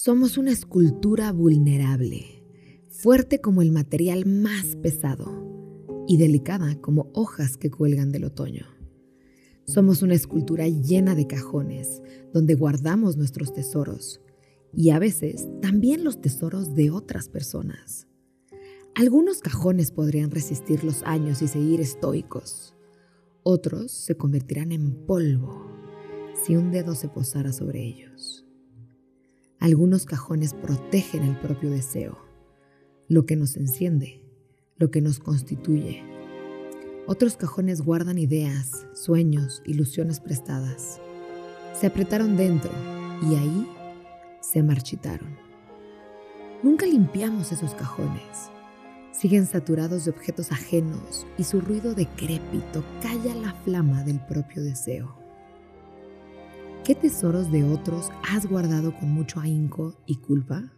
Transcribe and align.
Somos 0.00 0.38
una 0.38 0.52
escultura 0.52 1.32
vulnerable, 1.32 2.44
fuerte 2.88 3.40
como 3.40 3.62
el 3.62 3.72
material 3.72 4.26
más 4.26 4.76
pesado 4.76 5.44
y 6.06 6.18
delicada 6.18 6.80
como 6.80 7.10
hojas 7.14 7.56
que 7.56 7.68
cuelgan 7.68 8.12
del 8.12 8.22
otoño. 8.22 8.64
Somos 9.66 10.02
una 10.02 10.14
escultura 10.14 10.68
llena 10.68 11.16
de 11.16 11.26
cajones 11.26 12.00
donde 12.32 12.54
guardamos 12.54 13.16
nuestros 13.16 13.52
tesoros 13.52 14.20
y 14.72 14.90
a 14.90 15.00
veces 15.00 15.48
también 15.60 16.04
los 16.04 16.20
tesoros 16.20 16.76
de 16.76 16.92
otras 16.92 17.28
personas. 17.28 18.06
Algunos 18.94 19.40
cajones 19.40 19.90
podrían 19.90 20.30
resistir 20.30 20.84
los 20.84 21.02
años 21.02 21.42
y 21.42 21.48
seguir 21.48 21.80
estoicos. 21.80 22.76
Otros 23.42 23.90
se 23.90 24.16
convertirán 24.16 24.70
en 24.70 24.94
polvo 25.06 25.66
si 26.40 26.54
un 26.54 26.70
dedo 26.70 26.94
se 26.94 27.08
posara 27.08 27.52
sobre 27.52 27.82
ellos. 27.82 28.37
Algunos 29.60 30.06
cajones 30.06 30.54
protegen 30.54 31.24
el 31.24 31.36
propio 31.36 31.68
deseo, 31.70 32.16
lo 33.08 33.26
que 33.26 33.34
nos 33.34 33.56
enciende, 33.56 34.22
lo 34.76 34.92
que 34.92 35.00
nos 35.00 35.18
constituye. 35.18 36.04
Otros 37.08 37.36
cajones 37.36 37.80
guardan 37.82 38.18
ideas, 38.18 38.86
sueños, 38.94 39.62
ilusiones 39.66 40.20
prestadas. 40.20 41.00
Se 41.72 41.88
apretaron 41.88 42.36
dentro 42.36 42.70
y 43.20 43.34
ahí 43.34 43.68
se 44.40 44.62
marchitaron. 44.62 45.36
Nunca 46.62 46.86
limpiamos 46.86 47.50
esos 47.50 47.74
cajones. 47.74 48.50
Siguen 49.10 49.46
saturados 49.46 50.04
de 50.04 50.12
objetos 50.12 50.52
ajenos 50.52 51.26
y 51.36 51.42
su 51.42 51.60
ruido 51.60 51.94
decrépito 51.94 52.84
calla 53.02 53.34
la 53.34 53.54
flama 53.64 54.04
del 54.04 54.20
propio 54.20 54.62
deseo. 54.62 55.18
¿Qué 56.88 56.94
tesoros 56.94 57.52
de 57.52 57.64
otros 57.64 58.08
has 58.26 58.46
guardado 58.46 58.96
con 58.98 59.10
mucho 59.10 59.40
ahínco 59.40 59.94
y 60.06 60.16
culpa? 60.16 60.72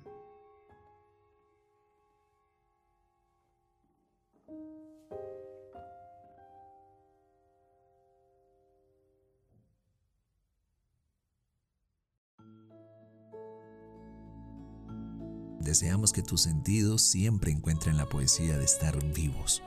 Deseamos 15.60 16.12
que 16.12 16.24
tus 16.24 16.40
sentidos 16.40 17.02
siempre 17.02 17.52
encuentren 17.52 17.96
la 17.96 18.06
poesía 18.06 18.58
de 18.58 18.64
estar 18.64 18.98
vivos. 19.14 19.62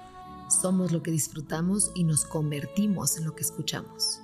Somos 0.62 0.92
lo 0.92 1.02
que 1.02 1.12
disfrutamos 1.12 1.94
y 1.96 2.04
nos 2.04 2.26
convertimos 2.26 3.16
en 3.16 3.24
lo 3.24 3.34
que 3.34 3.44
escuchamos. 3.44 4.20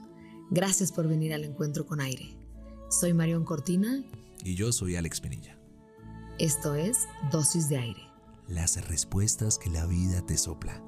Gracias 0.52 0.92
por 0.92 1.08
venir 1.08 1.34
al 1.34 1.44
encuentro 1.44 1.86
con 1.86 2.02
aire. 2.02 2.36
Soy 2.90 3.14
Marión 3.14 3.46
Cortina. 3.46 4.04
Y 4.44 4.56
yo 4.56 4.72
soy 4.72 4.96
Alex 4.96 5.22
Penilla. 5.22 5.60
Esto 6.40 6.74
es 6.74 7.08
Dosis 7.32 7.70
de 7.70 7.78
Aire. 7.78 8.02
Las 8.48 8.88
respuestas 8.88 9.60
que 9.60 9.70
la 9.70 9.86
vida 9.86 10.26
te 10.26 10.38
sopla. 10.38 10.82